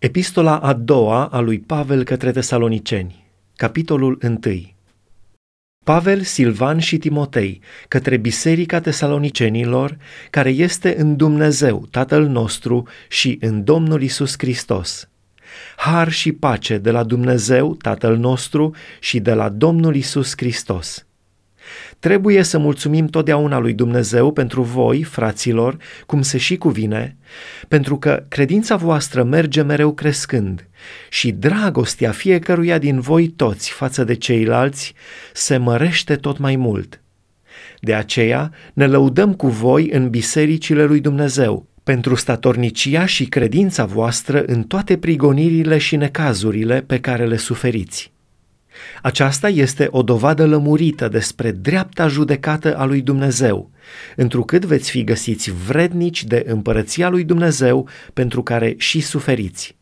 [0.00, 3.24] Epistola a doua a lui Pavel către Tesaloniceni,
[3.56, 4.38] capitolul 1.
[5.84, 9.96] Pavel, Silvan și Timotei, către Biserica Tesalonicenilor,
[10.30, 15.08] care este în Dumnezeu, Tatăl nostru și în Domnul Isus Hristos.
[15.76, 21.06] Har și pace de la Dumnezeu, Tatăl nostru și de la Domnul Isus Hristos.
[21.98, 25.76] Trebuie să mulțumim totdeauna lui Dumnezeu pentru voi, fraților,
[26.06, 27.16] cum se și cuvine,
[27.68, 30.68] pentru că credința voastră merge mereu crescând
[31.08, 34.94] și dragostea fiecăruia din voi toți față de ceilalți
[35.32, 37.00] se mărește tot mai mult.
[37.80, 44.42] De aceea ne lăudăm cu voi în bisericile lui Dumnezeu, pentru statornicia și credința voastră
[44.46, 48.12] în toate prigonirile și necazurile pe care le suferiți.
[49.02, 53.70] Aceasta este o dovadă lămurită despre dreapta judecată a lui Dumnezeu,
[54.16, 59.78] întrucât veți fi găsiți vrednici de împărăția lui Dumnezeu pentru care și suferiți.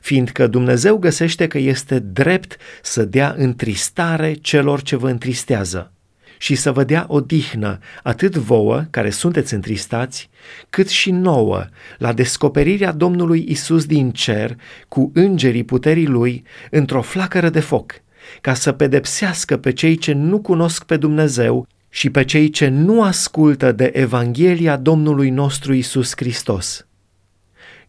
[0.00, 5.90] Fiindcă Dumnezeu găsește că este drept să dea întristare celor ce vă întristează
[6.38, 10.30] și să vă dea odihnă atât vouă, care sunteți întristați,
[10.70, 11.64] cât și nouă,
[11.98, 14.56] la descoperirea Domnului Isus din cer
[14.88, 17.92] cu îngerii puterii Lui într-o flacără de foc,
[18.40, 23.02] ca să pedepsească pe cei ce nu cunosc pe Dumnezeu și pe cei ce nu
[23.02, 26.85] ascultă de Evanghelia Domnului nostru Isus Hristos.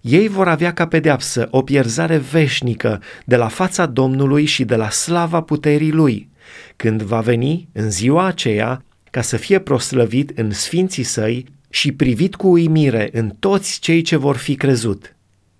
[0.02, 4.90] Ei vor avea ca pedeapsă o pierzare veșnică de la fața Domnului și de la
[4.90, 6.30] slava puterii Lui,
[6.76, 12.36] când va veni în ziua aceea ca să fie proslăvit în sfinții săi și privit
[12.36, 15.16] cu uimire în toți cei ce vor fi crezut.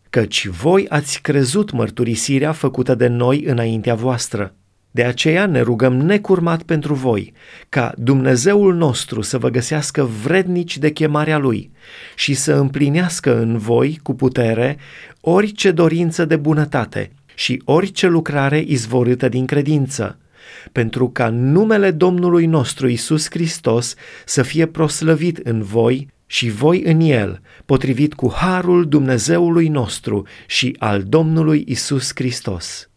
[0.10, 4.56] Căci voi ați crezut mărturisirea făcută de noi înaintea voastră.
[4.98, 7.34] De aceea ne rugăm necurmat pentru voi,
[7.70, 11.72] ca Dumnezeul nostru să vă găsească vrednici de chemarea Lui
[12.16, 14.78] și să împlinească în voi cu putere
[15.22, 20.18] orice dorință de bunătate și orice lucrare izvorâtă din credință,
[20.72, 27.00] pentru ca numele Domnului nostru Isus Hristos să fie proslăvit în voi și voi în
[27.00, 32.90] el, potrivit cu harul Dumnezeului nostru și al Domnului Isus Hristos.